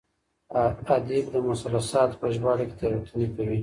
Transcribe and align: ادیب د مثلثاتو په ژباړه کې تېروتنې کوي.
ادیب 0.95 1.25
د 1.33 1.37
مثلثاتو 1.49 2.19
په 2.21 2.27
ژباړه 2.35 2.65
کې 2.69 2.75
تېروتنې 2.79 3.27
کوي. 3.35 3.59